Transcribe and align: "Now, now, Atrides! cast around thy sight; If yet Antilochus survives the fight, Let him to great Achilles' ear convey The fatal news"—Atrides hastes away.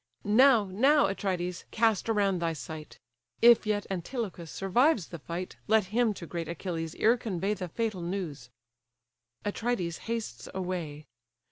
"Now, 0.25 0.65
now, 0.71 1.05
Atrides! 1.05 1.63
cast 1.69 2.09
around 2.09 2.39
thy 2.41 2.53
sight; 2.53 2.97
If 3.39 3.67
yet 3.67 3.85
Antilochus 3.91 4.49
survives 4.49 5.09
the 5.09 5.19
fight, 5.19 5.57
Let 5.67 5.83
him 5.93 6.15
to 6.15 6.25
great 6.25 6.47
Achilles' 6.47 6.95
ear 6.95 7.17
convey 7.17 7.53
The 7.53 7.67
fatal 7.67 8.01
news"—Atrides 8.01 9.97
hastes 10.09 10.49
away. 10.55 11.05